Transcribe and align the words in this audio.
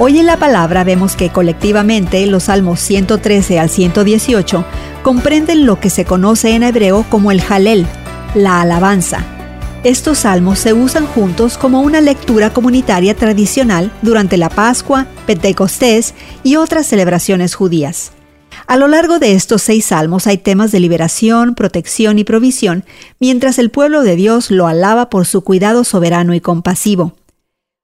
Hoy 0.00 0.20
en 0.20 0.26
la 0.26 0.36
palabra 0.36 0.84
vemos 0.84 1.16
que 1.16 1.30
colectivamente 1.30 2.24
los 2.28 2.44
salmos 2.44 2.78
113 2.78 3.58
al 3.58 3.68
118 3.68 4.64
comprenden 5.02 5.66
lo 5.66 5.80
que 5.80 5.90
se 5.90 6.04
conoce 6.04 6.54
en 6.54 6.62
hebreo 6.62 7.04
como 7.10 7.32
el 7.32 7.42
Halel, 7.42 7.84
la 8.36 8.60
alabanza. 8.60 9.26
Estos 9.82 10.18
salmos 10.18 10.60
se 10.60 10.72
usan 10.72 11.04
juntos 11.04 11.58
como 11.58 11.80
una 11.80 12.00
lectura 12.00 12.50
comunitaria 12.50 13.16
tradicional 13.16 13.90
durante 14.00 14.36
la 14.36 14.50
Pascua, 14.50 15.08
Pentecostés 15.26 16.14
y 16.44 16.54
otras 16.54 16.86
celebraciones 16.86 17.56
judías. 17.56 18.12
A 18.68 18.76
lo 18.76 18.86
largo 18.86 19.18
de 19.18 19.32
estos 19.32 19.62
seis 19.62 19.86
salmos 19.86 20.28
hay 20.28 20.38
temas 20.38 20.70
de 20.70 20.78
liberación, 20.78 21.56
protección 21.56 22.20
y 22.20 22.24
provisión, 22.24 22.84
mientras 23.18 23.58
el 23.58 23.70
pueblo 23.70 24.02
de 24.02 24.14
Dios 24.14 24.52
lo 24.52 24.68
alaba 24.68 25.10
por 25.10 25.26
su 25.26 25.42
cuidado 25.42 25.82
soberano 25.82 26.34
y 26.34 26.40
compasivo. 26.40 27.14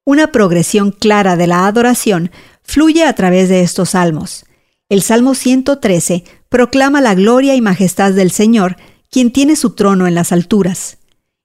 Una 0.06 0.32
progresión 0.32 0.90
clara 0.92 1.34
de 1.36 1.46
la 1.46 1.66
adoración 1.66 2.30
fluye 2.62 3.04
a 3.04 3.14
través 3.14 3.48
de 3.48 3.62
estos 3.62 3.90
salmos. 3.90 4.44
El 4.90 5.00
Salmo 5.00 5.34
113 5.34 6.24
proclama 6.50 7.00
la 7.00 7.14
gloria 7.14 7.54
y 7.54 7.62
majestad 7.62 8.12
del 8.12 8.30
Señor, 8.30 8.76
quien 9.10 9.32
tiene 9.32 9.56
su 9.56 9.70
trono 9.70 10.06
en 10.06 10.14
las 10.14 10.30
alturas. 10.30 10.98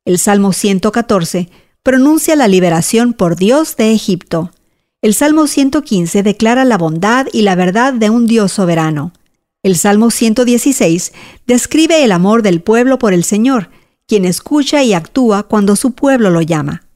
El 0.04 0.20
Salmo 0.20 0.52
114 0.52 1.50
pronuncia 1.84 2.36
la 2.36 2.50
liberación 2.50 3.14
por 3.14 3.38
Dios 3.38 3.78
de 3.78 3.94
Egipto. 3.94 4.52
El 5.02 5.14
Salmo 5.14 5.48
115 5.48 6.22
declara 6.22 6.66
la 6.66 6.78
bondad 6.78 7.28
y 7.32 7.44
la 7.44 7.56
verdad 7.56 7.94
de 7.94 8.10
un 8.10 8.28
Dios 8.28 8.52
soberano. 8.52 9.14
El 9.64 9.78
Salmo 9.78 10.12
116 10.12 11.14
describe 11.48 12.04
el 12.04 12.12
amor 12.12 12.42
del 12.42 12.62
pueblo 12.62 13.00
por 13.00 13.14
el 13.14 13.24
Señor, 13.24 13.70
quien 14.06 14.26
escucha 14.26 14.84
y 14.84 14.94
actúa 14.94 15.44
cuando 15.44 15.78
su 15.78 15.92
pueblo 15.92 16.30
lo 16.30 16.42
llama. 16.42 16.89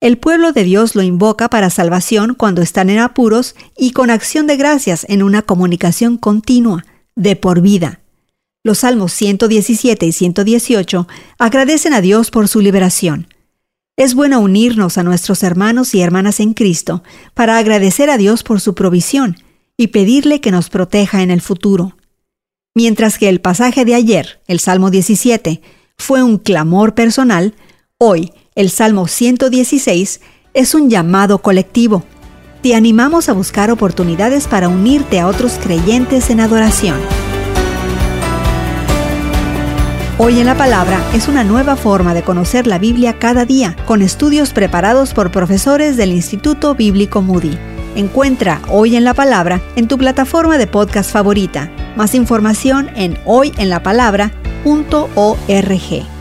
El 0.00 0.18
pueblo 0.18 0.52
de 0.52 0.62
Dios 0.64 0.94
lo 0.94 1.02
invoca 1.02 1.48
para 1.48 1.70
salvación 1.70 2.34
cuando 2.34 2.60
están 2.60 2.90
en 2.90 2.98
apuros 2.98 3.54
y 3.76 3.92
con 3.92 4.10
acción 4.10 4.46
de 4.46 4.56
gracias 4.56 5.06
en 5.08 5.22
una 5.22 5.40
comunicación 5.42 6.18
continua, 6.18 6.84
de 7.14 7.34
por 7.34 7.62
vida. 7.62 8.00
Los 8.62 8.80
salmos 8.80 9.12
117 9.12 10.04
y 10.04 10.12
118 10.12 11.08
agradecen 11.38 11.94
a 11.94 12.02
Dios 12.02 12.30
por 12.30 12.46
su 12.46 12.60
liberación. 12.60 13.28
Es 13.96 14.14
bueno 14.14 14.40
unirnos 14.40 14.98
a 14.98 15.02
nuestros 15.02 15.42
hermanos 15.42 15.94
y 15.94 16.02
hermanas 16.02 16.40
en 16.40 16.52
Cristo 16.52 17.02
para 17.32 17.56
agradecer 17.56 18.10
a 18.10 18.18
Dios 18.18 18.42
por 18.42 18.60
su 18.60 18.74
provisión 18.74 19.36
y 19.78 19.86
pedirle 19.86 20.42
que 20.42 20.50
nos 20.50 20.68
proteja 20.68 21.22
en 21.22 21.30
el 21.30 21.40
futuro. 21.40 21.96
Mientras 22.74 23.16
que 23.16 23.30
el 23.30 23.40
pasaje 23.40 23.86
de 23.86 23.94
ayer, 23.94 24.42
el 24.46 24.60
Salmo 24.60 24.90
17, 24.90 25.62
fue 25.96 26.22
un 26.22 26.36
clamor 26.36 26.94
personal, 26.94 27.54
hoy 27.96 28.32
el 28.56 28.70
Salmo 28.70 29.06
116 29.06 30.20
es 30.54 30.74
un 30.74 30.90
llamado 30.90 31.38
colectivo. 31.38 32.02
Te 32.62 32.74
animamos 32.74 33.28
a 33.28 33.34
buscar 33.34 33.70
oportunidades 33.70 34.48
para 34.48 34.70
unirte 34.70 35.20
a 35.20 35.28
otros 35.28 35.60
creyentes 35.62 36.30
en 36.30 36.40
adoración. 36.40 36.96
Hoy 40.18 40.40
en 40.40 40.46
la 40.46 40.56
Palabra 40.56 40.98
es 41.12 41.28
una 41.28 41.44
nueva 41.44 41.76
forma 41.76 42.14
de 42.14 42.22
conocer 42.22 42.66
la 42.66 42.78
Biblia 42.78 43.18
cada 43.18 43.44
día, 43.44 43.76
con 43.86 44.00
estudios 44.00 44.54
preparados 44.54 45.12
por 45.12 45.30
profesores 45.30 45.98
del 45.98 46.12
Instituto 46.12 46.74
Bíblico 46.74 47.20
Moody. 47.20 47.58
Encuentra 47.94 48.62
Hoy 48.68 48.96
en 48.96 49.04
la 49.04 49.12
Palabra 49.12 49.60
en 49.76 49.86
tu 49.86 49.98
plataforma 49.98 50.56
de 50.56 50.66
podcast 50.66 51.12
favorita. 51.12 51.70
Más 51.96 52.14
información 52.14 52.88
en 52.96 53.18
hoyenlapalabra.org. 53.26 56.15